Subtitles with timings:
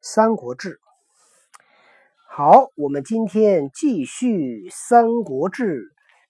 [0.00, 0.74] 三国志》。
[2.28, 5.82] 好，我们今天继续《三国志》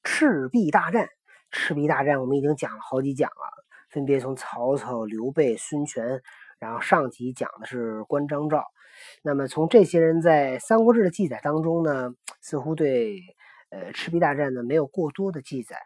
[0.02, 1.10] 赤壁大战。
[1.50, 6.22] 赤壁大战我们已经讲了好几讲了，分别从曹操、刘备、孙权，
[6.58, 8.64] 然后上集讲的是关张赵。
[9.22, 13.20] 那么从这些人在《三国志》的记载当中呢，似乎对
[13.68, 15.76] 呃赤壁大战呢没有过多的记载，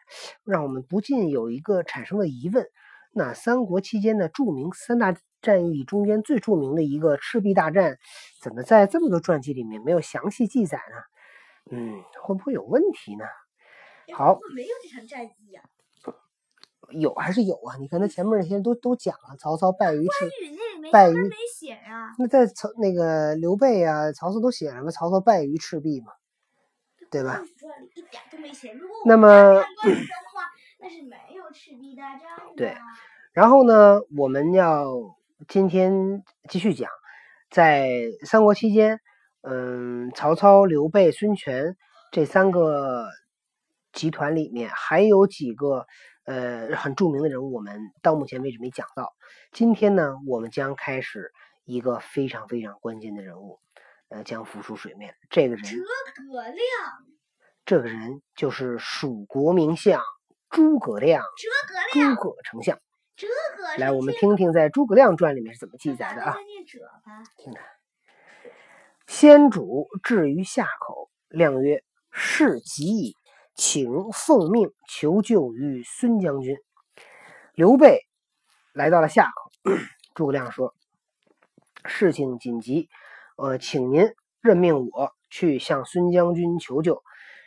[0.45, 2.65] 让我们不禁有一个产生了疑问：
[3.11, 7.99] 那三国期间的著名三大战役中间最著名的一个赤壁大战，
[8.41, 11.77] 怎么在这么多传记里面没有详细记载呢？
[11.77, 13.25] 嗯，会不会有问题呢？
[14.15, 15.63] 好，没有这场战役呀？
[16.91, 17.77] 有还是有啊？
[17.79, 20.31] 你看他前面那些都都讲了，曹操败于赤，
[20.83, 22.15] 那败于没写呀。
[22.19, 24.91] 那在曹那个刘备啊，曹操都写什么？
[24.91, 26.13] 曹操败于赤壁嘛，
[27.11, 27.43] 对吧？
[27.95, 28.77] 一点都没写。
[29.07, 29.63] 那么
[30.79, 32.55] 那是没有赤壁大战的。
[32.57, 32.77] 对。
[33.33, 35.17] 然后呢，我们要
[35.53, 36.91] 今天继续讲，
[37.51, 37.87] 在
[38.25, 39.01] 三国期间，
[39.43, 41.77] 嗯，曹操、刘备、孙权
[42.11, 43.07] 这三个
[43.93, 45.85] 集团里面还有几个。
[46.25, 49.13] 呃，很著名的人物，我们到目前为止没讲到。
[49.51, 51.31] 今天呢，我们将开始
[51.65, 53.61] 一个非常非常关键的人物，
[54.09, 55.15] 呃，将浮出水面。
[55.29, 55.77] 这个人，诸
[56.33, 56.57] 葛亮。
[57.67, 60.01] 这个人就是蜀国名相
[60.49, 61.23] 诸葛亮。
[61.23, 62.15] 诸葛亮。
[62.15, 62.79] 诸葛丞相。
[63.79, 66.37] 来，我们听听在《诸葛亮传》里面是怎么记载的啊？
[67.37, 67.61] 听着。
[69.07, 73.17] 先主至于夏口，亮曰：“事急矣。”
[73.55, 76.57] 请奉命求救于孙将军。
[77.55, 78.01] 刘备
[78.73, 79.73] 来到了夏口，
[80.15, 80.75] 诸葛亮说
[81.85, 82.89] ：“事情紧急，
[83.37, 87.03] 呃，请您任命我去向孙将军求救。”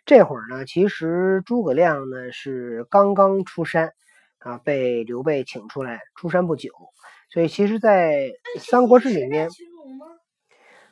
[0.05, 3.91] 这会儿呢，其实诸葛亮呢是刚刚出山
[4.45, 6.69] 啊，被刘备请出来出山不久，
[7.29, 9.49] 所以其实，在《三国志》里面，《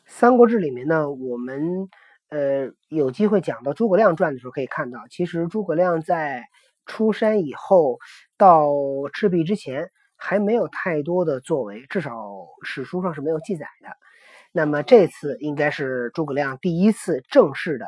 [0.05, 1.87] 三国志》里面呢，我们。
[2.29, 6.44] 呃，有机会讲到诸葛亮传的时候，可以看到，其实诸葛亮在
[6.88, 8.00] 出山以后
[8.39, 8.72] 到
[9.13, 12.11] 赤壁之前，还没有太多的作为，至少
[12.63, 13.89] 史书上是没有记载的。
[14.51, 17.85] 那么这次应该是诸葛亮第一次正式的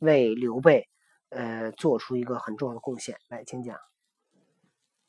[0.00, 0.88] 为刘备，
[1.28, 3.14] 呃，做出一个很重要的贡献。
[3.28, 3.78] 来，请讲。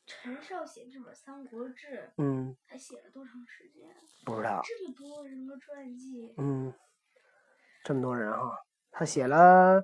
[0.06, 3.88] 陈寿写这本《三国志》，嗯，他写了多长时间？
[4.24, 4.62] 不知道。
[4.64, 6.72] 这么多人的传记，嗯，
[7.84, 8.56] 这么多人哈。
[8.92, 9.82] 他写了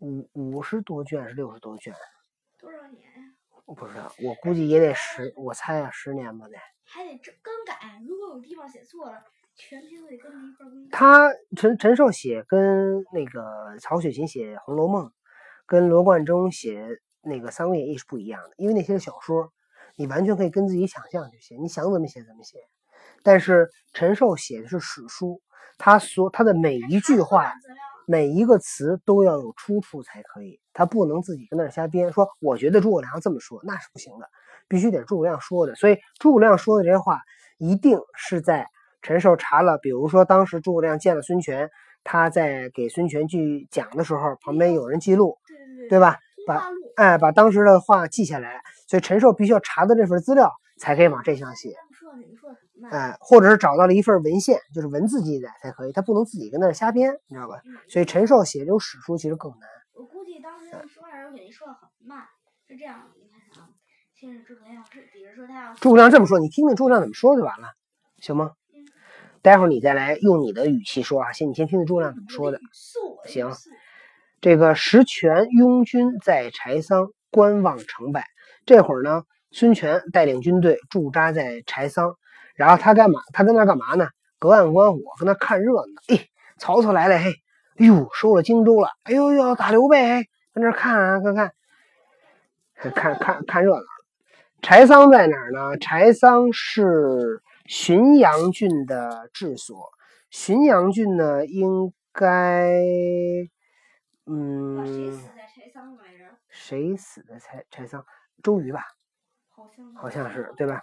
[0.00, 1.94] 五五十多卷，是六十多卷？
[2.58, 3.18] 多少年呀？
[3.64, 6.56] 我不知道，我估计也得十，我猜啊，十年吧得。
[6.84, 9.22] 还得更改，如果有地方写错了，
[9.54, 10.98] 全篇都得跟着一块更改。
[10.98, 15.06] 他陈陈寿写跟那个曹雪芹写《红楼梦》，
[15.64, 19.52] 跟罗贯中写那个《三国演义》是不一样的，因为那些小说，
[19.96, 22.58] 你完全可以跟自己想象去写，你想怎么写怎么写。
[23.22, 25.40] 但是陈寿写的是史书，
[25.78, 27.52] 他所他的每一句话。
[28.04, 32.12] 每一个词都要有出处才可以，他不能自己跟那儿瞎编。
[32.12, 34.28] 说我觉得诸葛亮这么说，那是不行的，
[34.68, 35.74] 必须得诸葛亮说的。
[35.76, 37.20] 所以诸葛亮说的这些话，
[37.58, 38.66] 一定是在
[39.02, 39.78] 陈寿查了。
[39.78, 41.70] 比如说当时诸葛亮见了孙权，
[42.02, 45.38] 他在给孙权去讲的时候，旁边有人记录，
[45.88, 46.18] 对吧？
[46.46, 46.62] 把
[46.96, 48.62] 哎把当时的话记下来。
[48.88, 51.74] 所以陈寿必须要查的这份资料，才可以往这项写。
[52.90, 57.62] 哎，或者是找到了一份文献，就是文字记载才可以，他不能自己跟那瞎编，你知道吧？
[57.88, 59.60] 所以陈寿写这种史书其实更难。
[59.94, 62.22] 我估计当时说话时候肯定说的很慢，
[62.68, 63.08] 是这样。
[63.14, 63.70] 你看啊，
[64.14, 67.68] 先是诸葛亮是，比如说他要诸葛亮这么说，你听听诸葛亮怎么说就完了，
[68.20, 68.50] 行吗？
[68.74, 68.84] 嗯。
[69.40, 72.60] 待会儿你再来用你的语气说啊，先你先听听诸葛亮怎么说的。
[73.26, 73.50] 行。
[74.42, 78.26] 这个石权拥军在柴桑观望成败，
[78.66, 79.22] 这会儿呢，
[79.52, 82.16] 孙权带领军队驻扎在柴桑。
[82.56, 83.20] 然后他干嘛？
[83.32, 84.08] 他跟那干嘛呢？
[84.40, 86.02] 隔岸观火，跟那看热闹。
[86.08, 86.26] 哎，
[86.58, 87.32] 曹操来了，嘿，
[87.78, 88.88] 哎呦，收了荆州了。
[89.04, 91.52] 哎呦呦，打刘备，嘿，跟那看啊，看看，
[92.92, 93.84] 看看看热闹。
[94.60, 95.78] 柴桑在哪儿呢？
[95.78, 99.92] 柴桑是浔阳郡的治所。
[100.32, 102.72] 浔阳郡呢，应该，
[104.26, 106.24] 嗯，谁死在柴桑来着？
[106.48, 108.04] 谁死的柴柴桑？
[108.42, 108.84] 周瑜吧？
[109.48, 110.82] 好像好像是，对吧？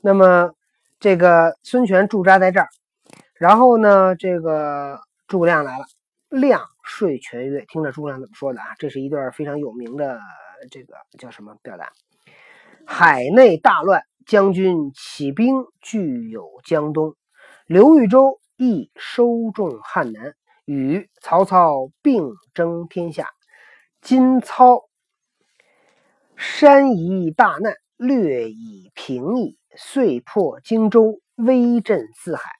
[0.00, 0.54] 那么，
[1.00, 2.68] 这个孙权驻扎在这儿，
[3.34, 5.84] 然后呢，这个诸葛亮来了。
[6.28, 8.74] 亮睡全月：“听着诸葛亮怎么说的啊？
[8.78, 10.20] 这是一段非常有名的
[10.68, 11.92] 这个叫什么表达？
[12.84, 17.14] 海内大乱，将军起兵据有江东，
[17.66, 20.34] 刘豫州亦收众汉南，
[20.64, 23.28] 与曹操并争天下。
[24.00, 24.82] 今操
[26.36, 32.52] 山夷大难，略已平矣。”遂破荆州，威震四海。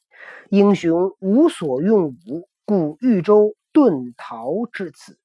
[0.51, 5.17] 英雄无所用武，故豫州遁逃至此。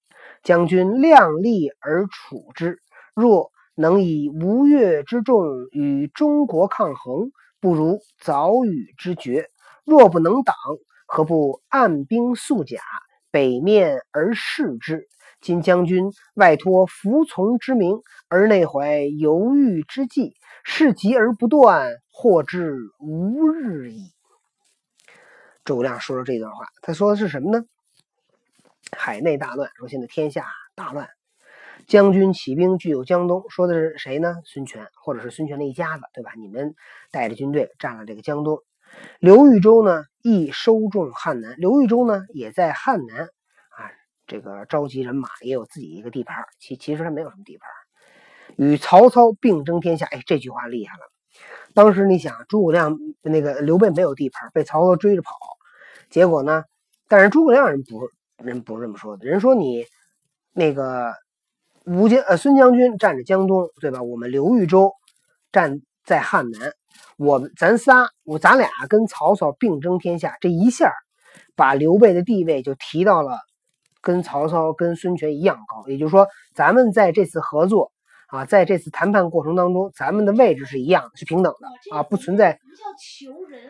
[0.43, 2.77] 将军量力而处之。
[3.15, 9.49] 若能以吴越之众与中国抗衡，不如早与之决。
[9.83, 10.55] 若不能挡，
[11.11, 12.79] 何不按兵速甲，
[13.31, 15.07] 北面而视之？
[15.41, 17.97] 今将军外托服从之名，
[18.27, 24.11] 而内怀犹豫之计，事急而不断，祸至无日矣。
[25.63, 27.65] 诸葛亮说了这段话，他说的是什么呢？
[28.95, 30.45] 海内大乱，说现在天下
[30.75, 31.09] 大乱，
[31.87, 34.35] 将军起兵具有江东，说的是谁呢？
[34.45, 36.33] 孙权，或者是孙权的一家子，对吧？
[36.37, 36.75] 你们
[37.09, 38.61] 带着军队占了这个江东。
[39.19, 43.91] 刘豫州呢，亦收众汉南，刘豫州呢，也在汉南啊。
[44.27, 47.69] 这个召集人马也有自己一个地盘，其其实他没有什么地盘，
[48.57, 50.05] 与曹操并争天下。
[50.05, 51.01] 哎，这句话厉害了。
[51.73, 55.31] 当时你想，诸葛亮那个刘备没有地盘，被曹操追着跑，
[56.09, 56.63] 结果呢？
[57.07, 59.85] 但是诸葛亮人不人不是这么说的，人说你
[60.53, 61.13] 那个
[61.85, 64.01] 吴将呃孙将军占着江东，对吧？
[64.03, 64.93] 我们刘豫州
[65.51, 66.73] 占在汉南，
[67.17, 70.91] 我们咱仨我咱俩跟曹操并争天下，这一下
[71.55, 73.37] 把刘备的地位就提到了。
[74.01, 76.25] 跟曹操、跟孙权一样高，也就是说，
[76.55, 77.91] 咱们在这次合作
[78.27, 82.53] 啊，在这次谈判过程当中，咱们的位置是一样的，是平等的啊，不存在。
[82.53, 83.61] 叫求人，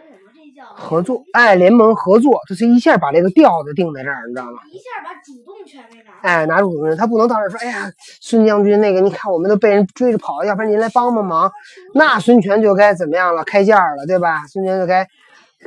[0.75, 1.23] 合作。
[1.33, 4.59] 哎，联盟合作，这是一下把这个调子定在这儿，你知道吗？
[4.71, 6.11] 一下把主动权给拿。
[6.21, 7.91] 哎，拿主动权，他不能到这说，哎呀，
[8.21, 11.51] 孙将军，那个你看，我们都被人追着跑，要不然您来帮帮忙。
[11.93, 13.43] 那孙权就该怎么样了？
[13.43, 14.45] 开价了，对吧？
[14.47, 15.07] 孙权就该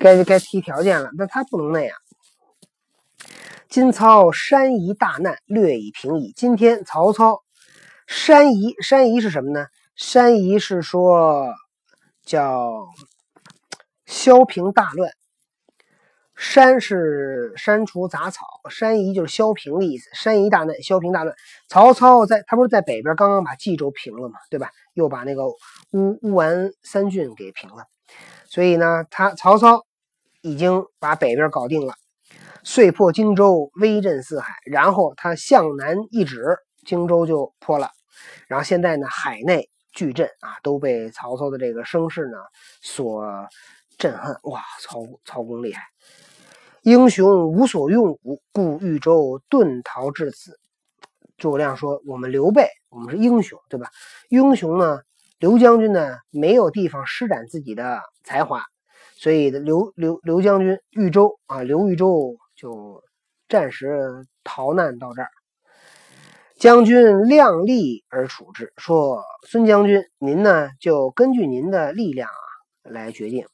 [0.00, 1.96] 该该提条件了，但他不能那样。
[3.68, 6.32] 今操山夷大难，略已平矣。
[6.36, 7.40] 今天曹操
[8.06, 9.66] 山夷，山夷是什么呢？
[9.94, 11.48] 山夷是说
[12.24, 12.86] 叫
[14.12, 15.10] 削平大乱。
[16.36, 20.10] 山是删除杂草，山夷就是削平的意思。
[20.12, 21.34] 山夷大难，削平大乱。
[21.68, 24.70] 曹操在他不是在北边刚刚把冀州平了嘛，对吧？
[24.92, 27.86] 又把那个乌乌丸三郡给平了，
[28.46, 29.86] 所以呢，他曹操
[30.42, 31.94] 已经把北边搞定了。
[32.64, 34.54] 遂破荆州，威震四海。
[34.66, 37.90] 然后他向南一指，荆州就破了。
[38.46, 42.38] 然后现在呢，海内巨震啊，都被曹操的这个声势呢
[42.80, 43.24] 所
[44.02, 44.36] 震撼。
[44.42, 45.80] 哇，曹曹公厉害，
[46.82, 50.58] 英雄无所用武，故豫州遁逃至此。
[51.38, 53.86] 诸葛亮说：“我们刘备，我们是英雄，对吧？
[54.28, 55.02] 英雄呢，
[55.38, 58.64] 刘将军呢，没有地方施展自己的才华，
[59.14, 63.02] 所以刘刘刘将军豫州啊，刘豫州。”就
[63.48, 65.28] 暂时逃难到这儿，
[66.54, 68.72] 将军量力而处之。
[68.76, 72.38] 说孙将军，您呢就根据您的力量啊
[72.84, 73.48] 来决定。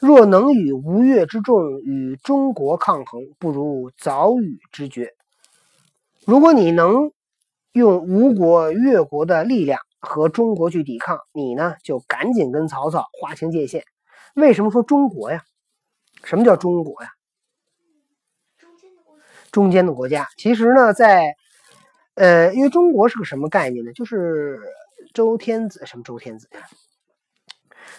[0.00, 5.14] 若能与吴越之众与中国抗衡，不如早与之决。
[6.24, 7.12] 如果你能
[7.72, 13.84] 用吴国、越国的力量和中国去抵抗，你呢就赶紧跟曹操划清界限。
[14.34, 15.42] 为什么说中国呀？
[16.24, 17.10] 什么叫中国呀？
[19.52, 21.34] 中间的国家，其实呢，在
[22.14, 23.92] 呃，因为中国是个什么概念呢？
[23.92, 24.60] 就是
[25.14, 26.60] 周天子，什么周天子呀？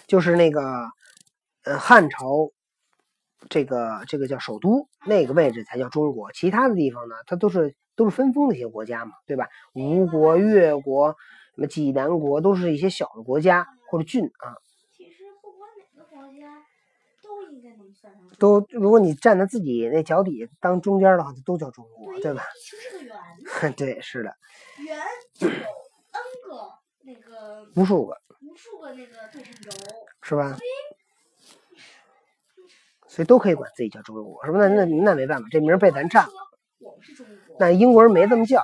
[0.06, 0.86] 就是那个
[1.68, 2.50] 呃，汉朝
[3.50, 9.48] 这个这个叫首都那个位置才叫中国，其他的地方呢，它都是都是分封的一些国家嘛，对吧？
[9.74, 11.10] 吴国、越国、
[11.54, 14.56] 什么济南国，都是一些小的国家或者郡啊。
[18.38, 22.42] 都，如果你站在自己那脚底当中间的话，都叫中国，对吧？
[23.76, 24.32] 对，是的。
[24.78, 24.96] 圆
[25.34, 25.58] 就有 n
[26.46, 26.70] 个
[27.04, 27.66] 那个。
[27.76, 28.16] 无数个。
[28.40, 29.70] 无数个那个对称轴。
[30.22, 30.56] 是吧？
[33.18, 34.58] 所以都可以管自己叫中国，是吧？
[34.60, 36.32] 那那那没办法，这名被咱占了。
[36.78, 37.56] 我们是中国。
[37.58, 38.62] 那英国人没这么叫。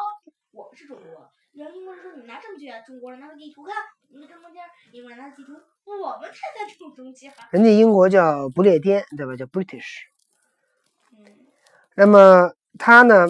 [0.53, 1.29] 我们是中国。
[1.55, 3.75] 然后英国人说：“你拿证据啊！”中国人拿个地图看，
[4.13, 4.63] 你们正中间。
[4.93, 5.55] 英国人拿地图。
[5.55, 7.33] 我们才在正中间。
[7.51, 9.35] 人家英国叫不列颠，对吧？
[9.35, 10.05] 叫 British。
[11.19, 11.27] 嗯
[11.97, 13.27] 那么他呢，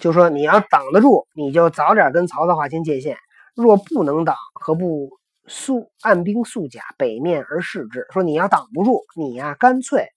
[0.00, 3.16] 就说你要挡得住，你就早点跟曹操划清界限；
[3.54, 5.08] 若不能挡，何不
[5.46, 8.06] 速按兵速甲，北面而视之？
[8.12, 10.08] 说你要挡不住，你呀，干脆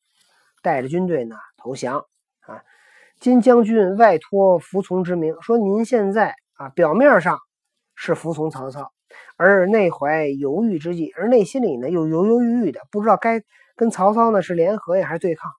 [0.61, 2.05] 带着军队呢投降
[2.41, 2.63] 啊！
[3.19, 7.39] 金将军外托服从之名，说您现在啊，表面上
[7.95, 8.91] 是服从曹操。
[9.37, 13.41] 而内怀犹豫之计，而内心里呢又犹犹豫豫的，不知道该
[13.75, 15.51] 跟曹操呢是联合呀还是对抗。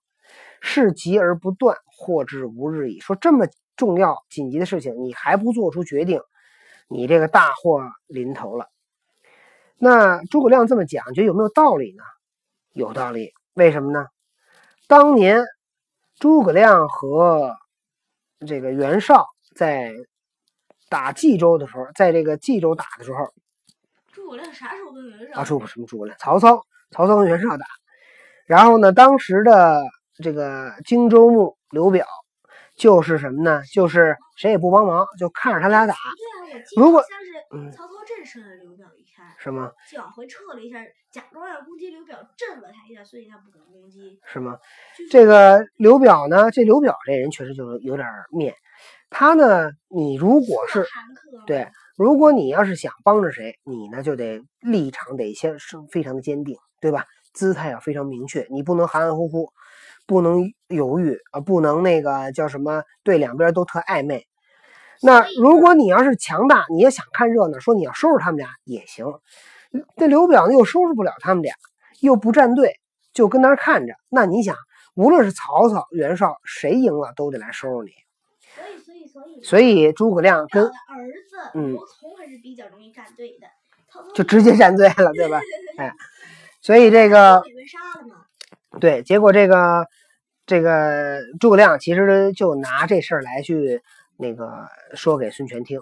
[0.61, 2.99] 事急而不断，祸至无日矣。
[2.99, 6.21] 说这么重要紧急的事情，你还不做出决定，
[6.87, 8.67] 你这个大祸临头了。
[9.79, 12.03] 那诸葛亮这么讲，觉得有没有道理呢？
[12.73, 13.33] 有道理。
[13.53, 14.05] 为什么呢？
[14.87, 15.43] 当年
[16.17, 17.55] 诸葛亮和
[18.47, 19.93] 这个袁绍在
[20.89, 23.33] 打冀州的时候，在这个冀州打的时候，
[24.11, 25.41] 诸葛亮啥时候跟袁绍？
[25.41, 26.17] 啊，诸什么诸葛亮？
[26.19, 27.65] 曹操，曹操跟袁绍打。
[28.45, 29.81] 然后呢，当时的
[30.23, 32.07] 这个荆州牧刘表
[32.75, 33.61] 就是什么呢？
[33.71, 35.95] 就是谁也不帮忙，就看着他俩打。
[36.51, 39.71] 对啊，如果像是曹操震慑了刘表一下，是吗？
[39.91, 40.79] 就往回撤了一下，
[41.11, 44.19] 假装要攻击刘表，震了他一下，所以他不敢攻击。
[44.25, 44.57] 是吗？
[45.11, 48.53] 这个刘表呢，这刘表这人确实就有点面。
[49.09, 50.85] 他呢，你如果是
[51.45, 57.05] 对，如果你要是想帮着谁，你呢就得立场得先是非常的坚定，对吧？
[57.33, 59.49] 姿态要非常明确，你不能含含糊糊，
[60.07, 64.25] 不能犹豫啊，不能那个叫什么，对两边都特暧昧。
[65.01, 69.05] 那如果你要是强大，你也想看热闹，说你要收拾他们俩也行。
[69.97, 71.53] 这刘表呢又收拾不了他们俩，
[71.99, 72.79] 又不站队，
[73.13, 73.93] 就跟那儿看着。
[74.09, 74.55] 那你想，
[74.95, 77.91] 无论是曹操、袁绍，谁赢了都得来收拾你。
[78.55, 83.47] 所以，所以，所以，所以诸葛亮跟儿子刘琮还是比较容易站队的，
[84.13, 85.39] 就直接站队了，对吧？
[85.77, 85.93] 哎。
[86.61, 87.41] 所以这个，
[88.81, 89.87] 对，结果这个
[90.45, 93.81] 这个诸葛亮其实就拿这事儿来去
[94.19, 95.81] 那个说给孙权听，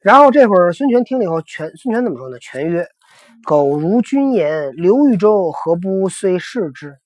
[0.00, 2.38] 然后这会儿孙权听了以后，权孙权怎么说呢？
[2.38, 2.88] 权曰
[3.44, 6.96] ：“苟如君言，刘豫州何不遂事之？”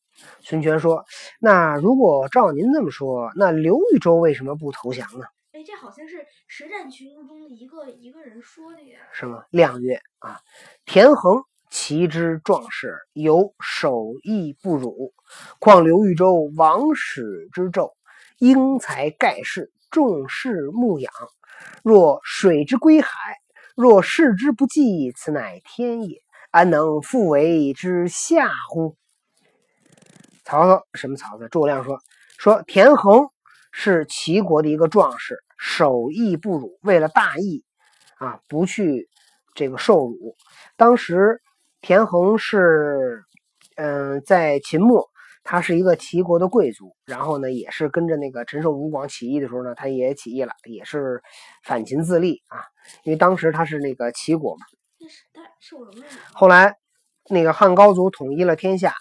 [0.40, 1.04] 孙权说
[1.40, 9.00] ：“那如果照您这么说，那刘豫州为什么不投降呢？”哎，这好像是实战群英中的一个一个人说的呀。
[9.12, 9.42] 是吗？
[9.50, 10.40] 亮曰：“啊，
[10.85, 15.12] 田横。”其之壮士，有守义不辱，
[15.59, 17.92] 况刘豫州王使之胄，
[18.38, 21.12] 英才盖世，众士牧养。
[21.83, 23.09] 若水之归海，
[23.75, 28.97] 若视之不计，此乃天也，安能复为之下乎？
[30.45, 31.16] 曹操什么？
[31.16, 31.49] 曹操？
[31.49, 32.00] 诸葛亮说
[32.38, 33.28] ：“说田横
[33.73, 37.64] 是齐国的一个壮士，守义不辱，为了大义
[38.18, 39.09] 啊，不去
[39.54, 40.37] 这个受辱。
[40.76, 41.40] 当时。”
[41.80, 43.23] 田横是，
[43.76, 45.08] 嗯，在秦末，
[45.50, 51.23] 他是一个齐国的贵族，然后呢，也是跟着那个陈胜吴广起义的时候呢，他也起义了，也是
[51.64, 52.61] 反秦自立啊。
[53.02, 54.67] 因为当时他是那个齐国嘛。
[56.35, 56.76] 后来，
[57.31, 58.93] 那个汉高祖统一了天下，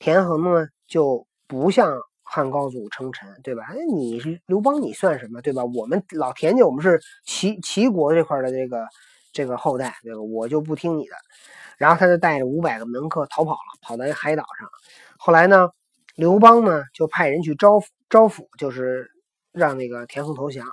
[0.00, 3.62] 田横呢就不向汉高祖称臣，对吧？
[3.68, 5.64] 哎，你是刘邦，你算什么，对吧？
[5.64, 8.84] 我们老田家，我们是齐齐国这块的这个
[9.32, 10.20] 这个后代，对吧？
[10.20, 11.14] 我就不听你的。
[11.78, 14.68] 然后他就带着五百个门客逃跑了，跑到一海岛上。
[15.16, 15.70] 后来呢，
[16.14, 19.10] 刘邦呢就派人去招招抚，就是
[19.52, 20.66] 让那个田横投降。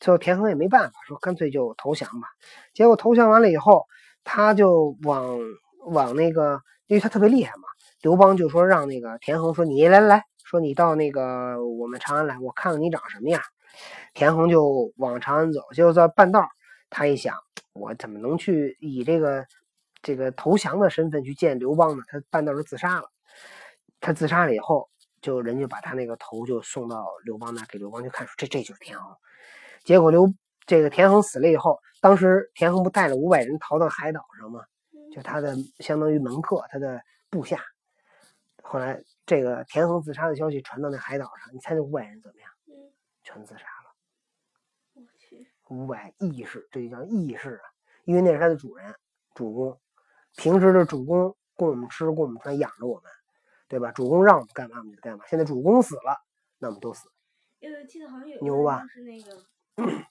[0.00, 2.28] 最后田横也没办法，说干脆就投降吧。
[2.74, 3.86] 结果投降完了以后，
[4.24, 5.38] 他就往
[5.86, 7.62] 往那个，因为他特别厉害嘛。
[8.02, 13.40] 刘邦就说让那个田横说：“你来来，说你到那个我们长安来，我看看你长什么样。”
[14.14, 16.46] 田横就往长安走，结果在半道
[16.90, 17.36] 他一想，
[17.72, 19.44] 我怎么能去以这个。
[20.04, 23.11] 这个投降的身份去见刘邦呢，他半道就自杀了。
[24.02, 24.90] 他自杀了以后，
[25.20, 29.16] 就人就把他那个头就送到刘邦那，给刘邦去看，说这这就是田横。
[29.84, 30.30] 结果刘
[30.66, 34.64] 这个田横死了以后，当时田横不带了五百人逃到海岛上吗？
[35.14, 37.62] 就他的相当于门客，他的部下。
[38.62, 42.50] 后来这个田横自杀的消息传到那海岛上，你猜那五百人怎么样？
[43.22, 43.92] 全自杀了。
[45.68, 47.64] 五百义士，这就叫义士啊，
[48.04, 48.94] 因为那是他的主人，
[49.34, 49.80] 主公。
[50.36, 53.10] 平时的主公供我们吃，供我们穿，养着我们，
[53.72, 53.90] 对吧？
[53.92, 55.24] 主公让我们干嘛我们就干嘛。
[55.26, 56.22] 现在主公死了，
[56.58, 57.08] 那我们都死。
[57.58, 58.84] 因为记得好像有牛吧？
[58.92, 59.42] 是那个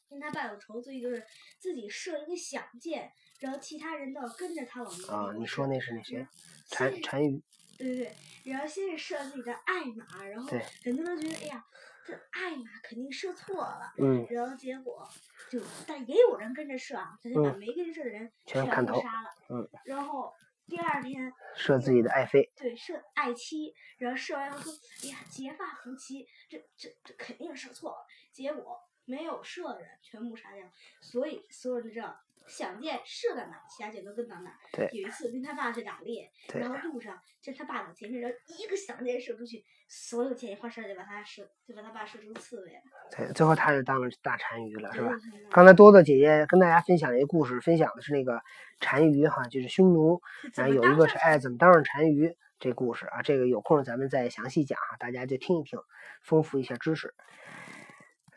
[0.10, 1.24] 跟他爸有仇，所以就是
[1.60, 6.28] 自己射一个响箭，然后其他人都要跟着他往那啊，你说那是那谁？
[6.72, 7.40] 单单于。
[7.78, 10.50] 对对对，然后先是射自己的爱马，然后
[10.84, 11.64] 很多人觉得，哎呀，
[12.06, 13.94] 这爱马肯定射错了。
[14.00, 14.26] 嗯。
[14.32, 15.08] 然后结果。
[15.52, 19.30] 就，但也有人跟着射啊，他就把没跟着射的人全砍头杀了。
[19.50, 20.34] 嗯，然后
[20.72, 24.72] 第二天射自己的爱妃，对，射爱妻，然后射完以后说
[25.04, 30.66] ：“哎呀，结发夫妻，这这这肯定射错了。”结果没有射的人全部杀掉，
[31.02, 32.18] 所以所有人知道。
[32.48, 34.52] 响箭射到哪，其他箭都跟到哪。
[34.72, 42.82] 对，有一次跟他爸去打猎，然后路上就他爸在前面，然后一个响箭射出去，所有箭一发射就把他射，就把他爸射成刺猬了。
[43.16, 45.12] 对，最后他是当了大单于了，是吧？
[45.50, 48.42] 刚才多多姐姐跟大家分享一个故事，分享的是那个
[48.80, 50.22] 单于哈，就是匈奴，
[50.56, 55.80] 然后有一个是哎怎么当上单于这故事啊，这个有空咱们再详细讲哈，大家就听一听，
[56.22, 57.14] 丰富一下知识。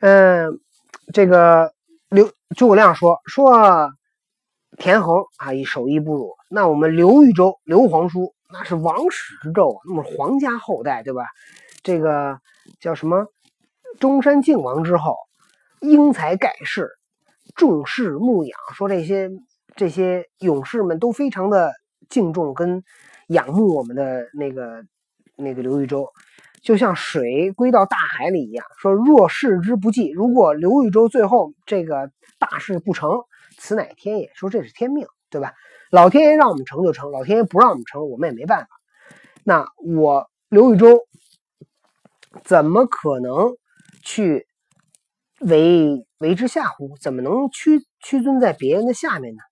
[0.01, 0.61] 嗯，
[1.13, 1.74] 这个刘
[2.57, 3.91] 诸葛亮说说。
[4.77, 6.35] 田横啊，以守义不辱。
[6.51, 11.27] 那我们刘豫州刘皇叔，那是王室之胄，那么皇家后代，对吧？
[11.85, 12.41] 这个
[12.81, 13.29] 叫什么
[14.01, 15.15] 中山靖王之后，
[15.79, 16.91] 英才盖世，
[17.55, 19.31] 重视牧养，说这些
[19.77, 21.73] 这些勇士们都非常的
[22.09, 22.83] 敬重跟
[23.29, 24.83] 仰慕我们的那个
[25.37, 26.11] 那个刘豫州。
[26.65, 33.11] 就像水归到大海里一样，说若视之不济，如果刘豫州最后这个大事不成，
[33.59, 34.31] 此乃天也。
[34.35, 35.53] 说这是天命，对吧？
[35.91, 38.69] 老天爷让我们成就成，老天爷不让我们成，我们也没办法。
[39.45, 41.07] 那我刘豫州
[42.45, 43.53] 怎么可能
[44.03, 44.47] 去
[45.41, 46.97] 为为之下乎？
[46.99, 49.43] 怎么能屈屈尊在别人的下面呢？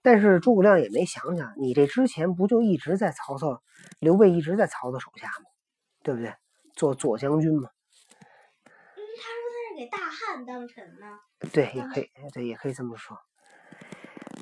[0.00, 3.60] 但是诸葛亮也没想想，你这之前不就一直在曹操、
[3.98, 5.44] 刘备一直在曹操手下吗？
[6.02, 6.32] 对不对？
[6.76, 7.68] 做左将军嘛。
[8.96, 11.18] 嗯，他说他是给大汉当臣呢。
[11.52, 13.18] 对，也可以，对，也可以这么说。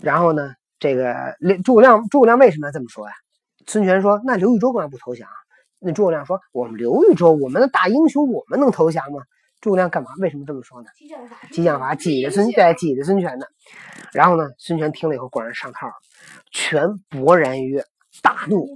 [0.02, 3.12] 然后呢，这个诸葛亮，诸葛亮为什么要这么说呀？
[3.66, 5.28] 孙权说：“那刘豫州干嘛不投降？”
[5.80, 9.20] 那诸葛亮说：“我们刘豫州，我们的大英雄，我们能投降吗？”
[9.60, 10.10] 诸葛亮干嘛？
[10.20, 10.88] 为什么这么说呢？
[10.94, 13.46] 激将法，激将法挤着孙，对，挤着孙权呢。
[14.12, 15.94] 然后呢，孙权听了以后，果然上套了。
[16.52, 17.84] 权勃然曰。
[18.20, 18.66] 大怒，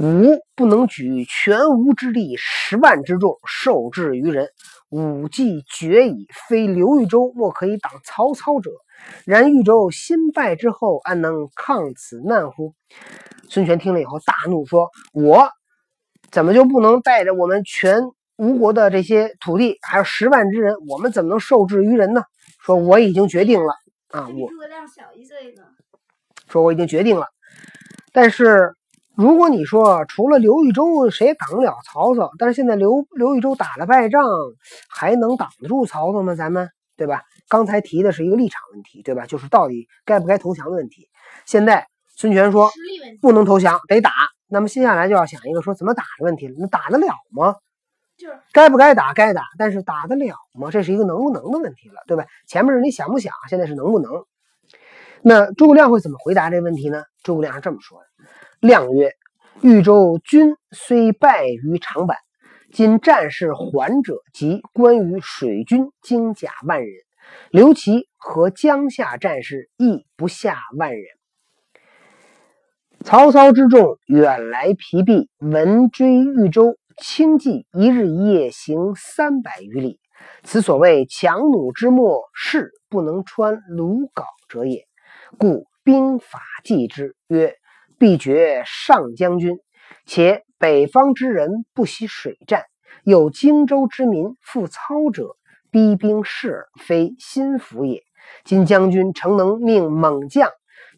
[0.00, 4.48] 吾不能举全吴之力，十万之众，受制于人。
[4.88, 8.70] 吾既决矣，非刘豫州莫可以挡曹操者。
[9.26, 12.72] 然豫州新败之后，安能抗此难乎？
[13.50, 15.50] 孙权听了以后大怒，说：“我
[16.30, 18.00] 怎么就不能带着我们全
[18.38, 22.22] 吴国的这些土地，还有十万之人，我们怎么能受制于人呢？”
[22.64, 23.74] 说：“我已经决定了
[24.12, 25.62] 啊，我诸葛亮小一岁呢。
[26.48, 27.26] 说：“我已经决定了。”
[28.12, 28.74] 但是，
[29.20, 32.30] 如果你说除了刘豫州，谁挡得了曹操？
[32.38, 34.24] 但是现在刘刘豫州打了败仗，
[34.88, 36.34] 还能挡得住曹操吗？
[36.34, 37.22] 咱们对吧？
[37.46, 39.26] 刚才提的是一个立场问题，对吧？
[39.26, 41.10] 就是到底该不该投降的问题。
[41.44, 41.86] 现在
[42.16, 42.70] 孙权说
[43.20, 44.10] 不能投降，得打。
[44.48, 46.54] 那么接下来就要想一个说怎么打的问题了。
[46.58, 47.56] 那打得了吗？
[48.16, 49.12] 就是该不该打？
[49.12, 50.70] 该打，但是打得了吗？
[50.70, 52.24] 这是一个能不能的问题了，对吧？
[52.48, 54.24] 前面是你想不想，现在是能不能。
[55.20, 57.02] 那诸葛亮会怎么回答这个问题呢？
[57.22, 58.06] 诸葛亮是这么说的
[58.60, 59.14] ：“亮曰，
[59.62, 62.14] 豫州军虽败于长坂，
[62.70, 66.90] 今战事缓者，及关羽水军精甲万人，
[67.50, 71.02] 刘琦和江夏战士亦不下万人。
[73.02, 79.98] 曹操之众远来疲弊，闻追豫州，轻骑一日一夜行三百余里。
[80.42, 84.84] 此所谓强弩之末，势不能穿鲁缟者也。”
[85.38, 87.54] 故兵法记之曰
[88.00, 89.58] ：“必决上将军。
[90.06, 92.64] 且北方之人不习水战，
[93.04, 95.36] 有荆州之民复操者，
[95.70, 98.02] 逼兵势耳，非心腹也。
[98.42, 100.50] 今将军诚能命猛将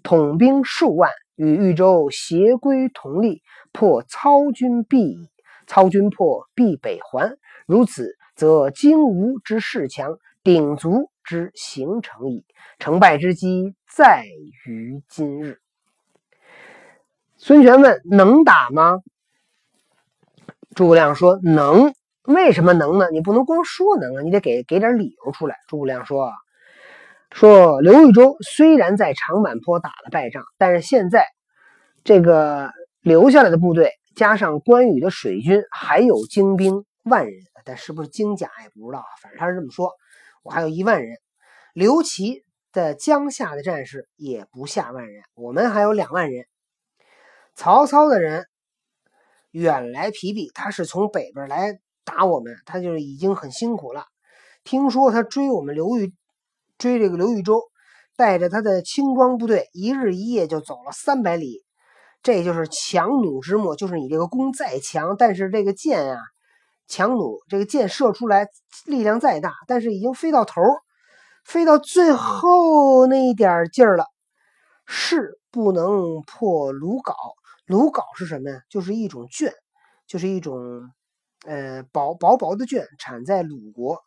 [0.05, 5.29] 统兵数万，与豫州协归同力，破操军必矣。
[5.67, 7.37] 操军破，必北还。
[7.67, 12.45] 如此，则荆吴之势强，鼎足之形成矣。
[12.79, 14.25] 成败之机。”在
[14.67, 15.62] 于今日。
[17.44, 19.00] 孙权问：“能打吗？”
[20.76, 21.92] 诸葛亮说：“能。
[22.22, 23.11] 为什么能呢？
[23.11, 26.31] 你不能光说能啊，你得给给点理由出来。”诸葛亮说
[27.35, 31.26] ：“说刘豫州虽然在长坂坡打了败仗，但是现在
[32.05, 39.05] 这个留下来的部队，加上关羽的水军，还有精兵万人，但是不是精甲也不知道。
[39.20, 39.90] 反正他是这么说，
[40.44, 41.16] 我还有一万人。
[41.74, 46.46] 刘琦。”的江夏的战士也不下万人，我们还有两万人。
[47.55, 48.47] 曹操的人
[49.51, 54.07] 远来疲弊，他是从北边来打我们，他就是已经很辛苦了。
[54.65, 56.15] 听说他追我们刘豫，
[56.79, 57.62] 追这个刘豫州，
[58.17, 61.65] 带着他的轻装部队，一日一夜就走了三百里。
[62.23, 66.21] 这就是强弩之末，就是你这个弓再强，但是这个箭啊，
[66.87, 68.47] 强弩这个箭射出来
[68.87, 70.62] 力量再大，但是已经飞到头。
[71.45, 74.07] 飞到最后那一点劲儿了，
[74.87, 77.12] 是不能破鲁缟。
[77.72, 78.61] 鲁缟是什么呀？
[78.68, 79.50] 就是一种绢，
[80.06, 80.90] 就是一种
[81.46, 83.98] 呃薄薄薄的绢，产在鲁国，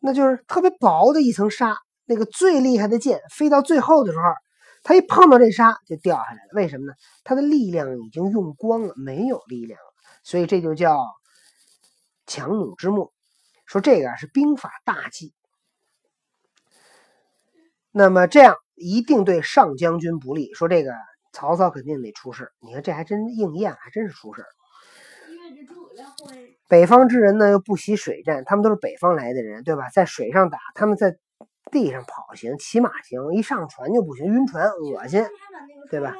[0.00, 1.76] 那就是特别薄的一层纱。
[2.06, 4.24] 那个最厉害的箭飞到最后的时候，
[4.82, 6.50] 它一碰到这纱就掉下来了。
[6.54, 6.92] 为什么呢？
[7.22, 9.92] 它的力量已经用光了，没有力量了，
[10.24, 11.06] 所以这就叫
[12.26, 13.12] 强弩之末。
[13.64, 15.32] 说这个是兵法大忌。
[17.92, 20.52] 那么这样一定对上将军不利。
[20.54, 20.90] 说这个
[21.32, 24.44] 曹操肯定得出事你看这还真应验，还真是出事
[26.68, 29.88] 北方之人呢又不习水战，他们都是北方来的人，对吧？
[29.88, 31.16] 在水上打，他们在
[31.70, 35.24] 地上跑行，骑马行，一上船就不行，晕船，恶心，
[35.90, 36.14] 对吧？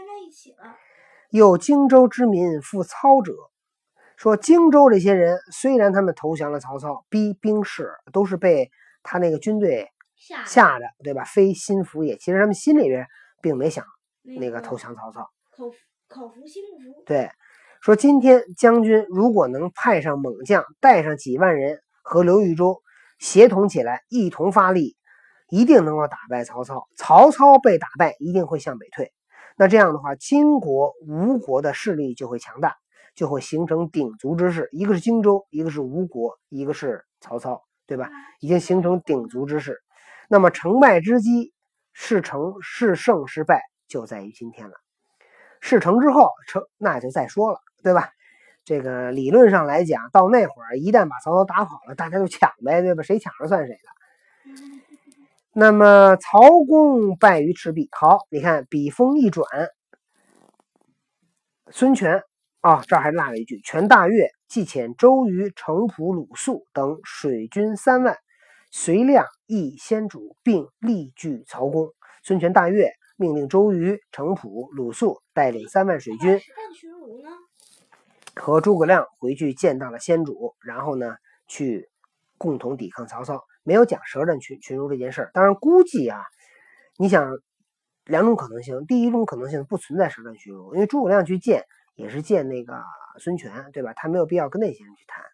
[1.30, 3.34] 有荆州之民复操者，
[4.16, 8.70] 说荆州这些人虽然他们投降了曹操，逼兵士都是被
[9.02, 9.88] 他那个军队
[10.46, 11.24] 吓的，对吧？
[11.24, 12.16] 非心服也。
[12.16, 13.06] 其实他们心里边
[13.42, 13.84] 并没想
[14.36, 15.70] 那个投降曹操，口
[16.08, 17.02] 口服心不服。
[17.06, 17.30] 对，
[17.80, 22.82] 说今天将军如果能派上猛将，带上几万人和刘豫州
[23.18, 24.96] 协同起来，一同发力，
[25.48, 26.88] 一定能够打败曹操。
[26.96, 29.12] 曹操被打败，一定会向北退。
[29.56, 32.76] 那这样的话，金国、吴国的势力就会强大。
[33.14, 38.08] 就会形成鼎足之势，一个是荆州，一个是吴国，一个是曹操，对吧？
[38.38, 39.80] 已经形成鼎足之势。
[40.28, 41.52] 那么成败之机，
[41.92, 44.74] 是成是胜是败，就在于今天了。
[45.60, 48.10] 事成之后，成那就再说了，对吧？
[48.64, 53.02] 这个理论上来讲，到那会儿，一旦把曹操打跑了，大家就抢呗，对吧？
[53.02, 54.52] 谁抢着算谁的。
[55.52, 59.46] 那么曹公败于赤壁，好，你看笔锋一转，
[61.70, 62.22] 孙权。
[62.60, 68.18] 啊，这儿还落了一句：权大悦，即遣周瑜、程普、鲁肃等水军三万，
[68.72, 71.88] 随亮义先主，并力拒曹公。
[72.24, 76.40] 孙权大悦，命令周瑜、程普、鲁肃带领三万水军，
[78.34, 81.90] 和诸葛亮回去见到了先主，然后呢，去
[82.38, 83.44] 共同抵抗曹操。
[83.64, 85.30] 没有讲舌战群群儒这件事儿。
[85.34, 86.22] 当然，估计啊，
[86.96, 87.36] 你想
[88.04, 91.64] 两种可能性：第一种可能性不存在舌战群儒，因为诸葛亮去见。
[91.94, 92.80] 也是见那个
[93.18, 93.92] 孙权，对吧？
[93.92, 95.24] 他没有必要跟那些人去谈。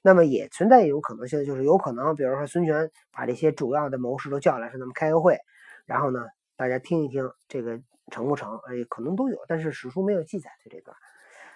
[0.00, 5.36] 那么也存在一种可能性，就是有可能，比如说孙权把这些主要的谋士都叫来，说咱们开个会，
[5.84, 6.24] 然后呢，
[6.56, 8.56] 大家听一听这个成不成？
[8.66, 10.96] 哎，可能都有，但是史书没有记载的这段。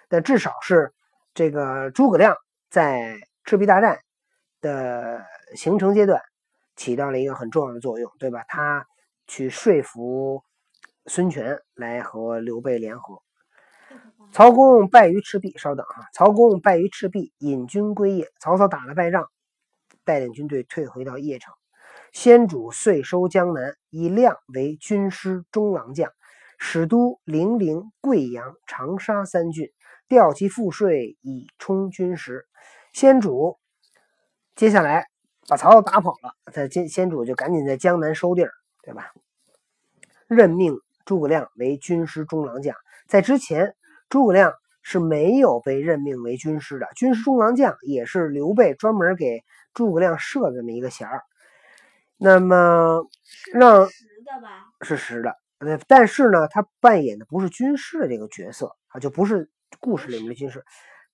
[0.07, 0.93] 但至少是
[1.33, 2.35] 这个诸葛亮
[2.69, 3.99] 在赤壁大战
[4.61, 6.21] 的形成阶段
[6.75, 8.43] 起到了一个很重要的作用，对吧？
[8.47, 8.85] 他
[9.27, 10.43] 去说服
[11.05, 13.21] 孙权来和刘备联合。
[14.31, 16.07] 曹公败于赤壁，稍等啊！
[16.13, 18.27] 曹公败于赤壁，引军归邺。
[18.39, 19.29] 曹操打了败仗，
[20.05, 21.53] 带领军队退回到邺城。
[22.11, 26.11] 先主遂收江南，以亮为军师中郎将，
[26.57, 29.69] 使都零陵、贵阳、长沙三郡，
[30.07, 32.45] 调其赋税以充军时。
[32.93, 33.57] 先主
[34.55, 35.07] 接下来
[35.47, 38.51] 把曹操打跑了，他先先主就赶紧在江南收地儿，
[38.83, 39.11] 对吧？
[40.27, 42.75] 任命诸葛亮为军师中郎将，
[43.07, 43.75] 在之前。
[44.09, 49.41] 诸葛亮是没有被任命为军师的，军师中郎将也是刘备专门给
[49.73, 51.23] 诸葛亮设的这么一个衔儿。
[52.23, 53.03] 那么
[53.51, 53.89] 让
[54.81, 60.63] 是实的，呃，但是呢，他扮演的不是军师的这个角色啊，就不是故事里面的军师。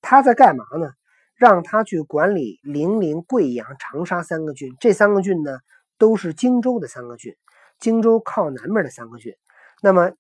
[0.02, 0.92] 他在干嘛呢？
[1.36, 5.60] 让他去管理零陵、贵阳、长沙三个郡，这三个郡呢
[5.98, 7.36] 都是荆州的三个郡，
[7.80, 9.34] 荆州靠南边的三个郡。
[9.82, 10.12] 那么。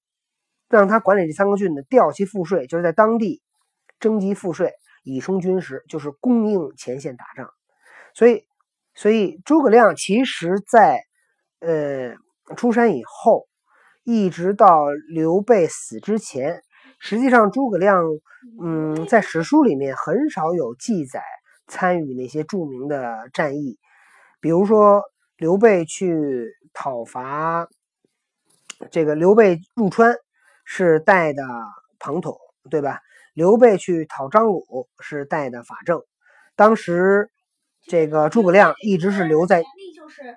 [0.69, 3.41] 让他管理这三个郡呢，调其赋税，就是在当地
[4.02, 4.73] 征集赋税，
[5.06, 7.50] 以充军时，就是供应前线打仗。
[8.13, 8.46] 所以，
[8.97, 11.01] 所以诸葛亮其实在
[11.62, 12.15] 呃
[12.57, 13.47] 出山以后，
[14.03, 16.62] 一直到刘备死之前，
[16.99, 18.03] 实际上诸葛亮
[18.62, 21.23] 嗯在史书里面很少有记载
[21.67, 23.77] 参与那些著名的战役，
[24.41, 25.03] 比如说
[25.38, 27.69] 刘备去讨伐
[28.91, 30.15] 这个刘备入川。
[30.69, 31.43] 是带的
[31.97, 32.38] 庞统，
[32.69, 32.99] 对吧？
[33.33, 36.03] 刘备去讨张鲁是带的法正。
[36.57, 37.31] 当时
[37.88, 39.62] 这个诸葛亮一直是留在。
[39.62, 40.36] 权力就是，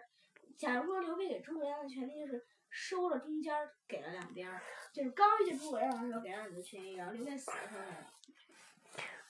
[0.59, 3.53] 假如说刘备给诸葛亮的权利就是收了中间，
[3.89, 4.49] 给了两边，
[4.95, 7.81] 就是刚遇见诸葛亮的时候给了你的权益，然后刘备死的时候。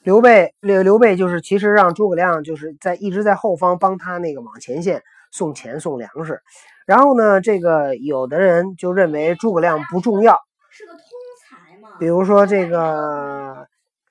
[0.03, 6.41] 刘备刘刘备就是其实让诸葛亮就是在一直在后方帮他那个往前线送钱送粮食，
[6.87, 10.39] 然后呢，这个有的人就认为诸葛亮不重要。
[10.71, 11.03] 是个通
[11.43, 11.99] 才嘛？
[11.99, 12.79] 比如说这个，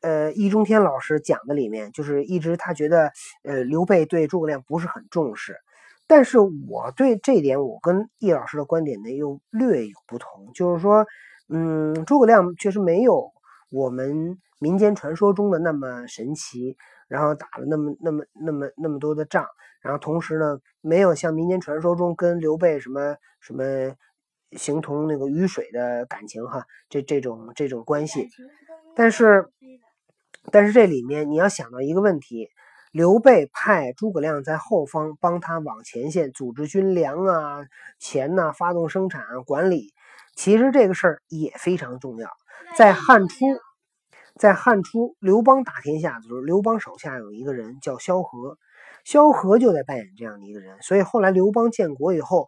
[0.02, 3.12] 呃，易中天老师讲的里面，就是一直他觉得，
[3.44, 5.58] 呃，刘备对诸葛亮不是很重视。
[6.08, 10.52] 但是我对这点，我跟易老师的观点呢又略有不同。
[10.54, 11.06] 就是说，
[11.50, 13.32] 嗯，诸葛亮确实没有
[13.70, 19.46] 我们民间传说中的那么神奇，然后打了那么那么那么那么多的仗，
[19.82, 23.64] 然后同时呢，没有像民间传说中跟刘备什么什么。
[24.54, 28.28] 形同那个雨水的感情哈，这这种这种关系，
[28.96, 29.48] 但是
[30.52, 32.50] 但是这里面你要想到一个问题，
[32.92, 37.66] 刘备派诸葛亮在后方帮他往前线组织军粮啊、
[38.00, 39.94] 钱呐、发动生产、啊管理，
[40.36, 42.30] 其实这个事儿也非常重要。
[42.76, 43.46] 在汉初，
[44.36, 48.58] 在汉初刘邦打天下的时候，刘邦手下有一个人叫萧何，
[49.04, 52.48] 萧何就在扮演这样的一个人，所以后来刘邦建国以后。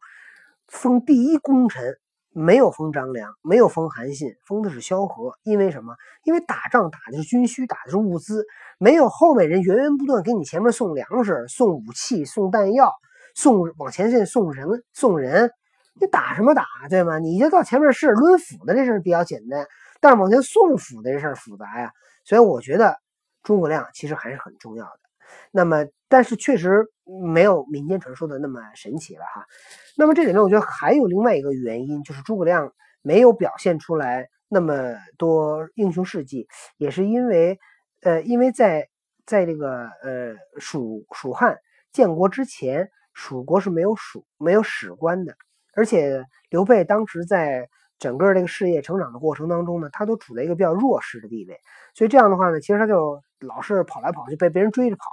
[0.68, 1.98] 封第一功臣
[2.34, 5.34] 没有封张良，没有封韩信，封的是萧何。
[5.44, 5.96] 因为什么？
[6.24, 8.46] 因为打仗打的是军需，打的是物资，
[8.80, 12.94] 没有后面人源源不断给你前面送粮食、送武器、送弹药、
[13.36, 15.52] 送往前线送人、送人，
[16.00, 17.20] 你打什么打，对吗？
[17.20, 19.68] 你就到前面是抡斧的这事比较简单，
[20.00, 21.92] 但是往前送斧的这事儿复杂呀。
[22.24, 22.96] 所以我觉得
[23.44, 25.11] 诸葛亮其实还是很重要的。
[25.52, 26.86] 那么，但是确实
[27.24, 29.46] 没有民间传说的那么神奇了哈。
[29.98, 37.60] 那么这里面，我觉得还有另外一个原因，就是诸葛亮没有表现出来那么多英雄事迹，也是因为，
[38.02, 38.88] 呃，因为在
[39.26, 41.58] 在这个呃蜀蜀汉
[41.92, 45.36] 建国之前，蜀国是没有蜀没有史官的，
[45.76, 47.68] 而且刘备当时在
[48.00, 51.60] 整个这个事业成长的过程当中呢，他都处在一个比较弱势的地位，
[51.94, 55.04] 所以这样的话呢，其实他就老是跑来跑去，被别人追着跑。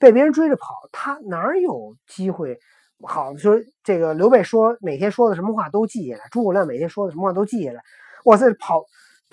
[0.00, 2.58] 被别人追着跑，他哪有机会？
[3.02, 7.80] 好说这个刘备说每天说的什么话都记下来，诸葛亮每天说的什么话都记下来。
[8.24, 8.84] 哇塞，跑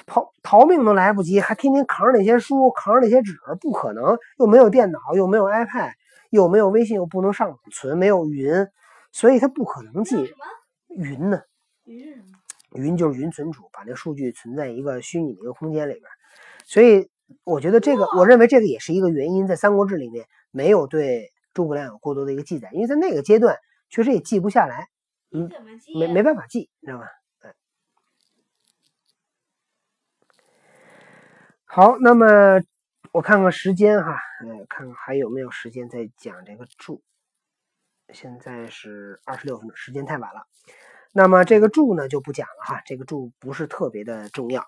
[0.05, 4.17] 跑逃命都来不及，还天天扛着那些书，扛着那些纸，不可能。
[4.37, 5.91] 又没有电脑，又没有 iPad，
[6.29, 8.67] 又没有微信，又不能上网存，没有云，
[9.11, 10.33] 所以他不可能记。
[10.87, 11.41] 云呢？
[11.83, 12.23] 云
[12.71, 16.03] 云就是云存储，把那数据存在一个虚拟的一个空间里边。
[16.65, 17.09] 所以
[17.43, 20.25] 我觉得这个，我认为这个也是一个原因，在《三国志》里面。
[20.57, 23.55] 没有对诸葛亮有过多的一个记载，因为在那个阶段
[23.89, 24.89] 确实也记不下来，
[25.31, 25.51] 嗯，
[25.99, 27.05] 没没办法记，你知道吧？
[27.41, 27.53] 哎，
[31.65, 32.25] 好，那么
[33.11, 37.03] 我看看时间哈，呃，看看还有没有时间再讲这个注。
[38.11, 40.47] 现在是二十六分钟，时间太晚了。
[41.13, 44.65] 那么这个注呢就不讲了哈，这个注不是特别的重要。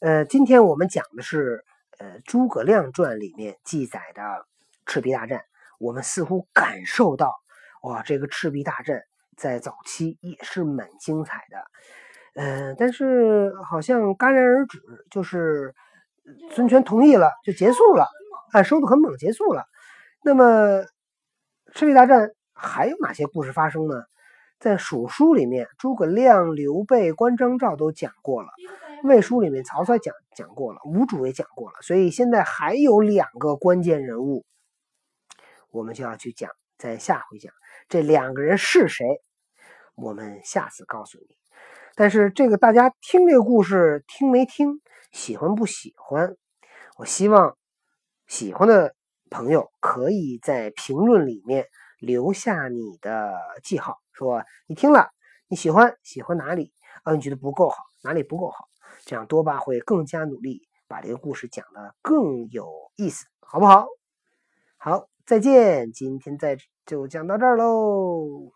[0.00, 1.64] 呃，今天我们讲的是
[1.98, 4.46] 呃《诸葛亮传》里面记载的。
[4.90, 5.40] 赤壁大战，
[5.78, 7.32] 我们似乎感受到，
[7.84, 9.00] 哇，这个赤壁大战
[9.36, 11.64] 在早期也是蛮精彩的，
[12.34, 15.72] 嗯，但是好像戛然而止，就是
[16.50, 18.08] 孙权同意了就结束了，
[18.50, 19.64] 哎，收的很猛，结束了。
[20.24, 20.84] 那么
[21.72, 24.02] 赤壁大战还有哪些故事发生呢？
[24.58, 28.48] 在蜀书里面，诸葛亮、刘备、关张赵都讲过了，
[29.04, 34.44] 魏书里面曹操讲讲过了，吴主也讲过了，所以现在还有两个关键人物。
[35.72, 37.52] 我们就要去讲，在下回讲
[37.88, 39.06] 这两个人是谁，
[39.94, 41.36] 我们下次告诉你。
[41.94, 44.80] 但是这个大家听这个故事听没听，
[45.12, 46.36] 喜欢不喜欢？
[46.96, 47.56] 我希望
[48.26, 48.94] 喜欢的
[49.30, 51.66] 朋友可以在评论里面
[51.98, 55.10] 留下你的记号，说你听了
[55.48, 56.72] 你喜欢，喜欢哪里
[57.04, 57.12] 啊？
[57.12, 58.68] 你觉得不够好，哪里不够好？
[59.04, 63.86] 这样多巴会更加努力，把这个故事讲的更有意思，好不好？
[64.76, 65.08] 好。
[65.26, 68.52] 再见，今天在就讲到这儿喽。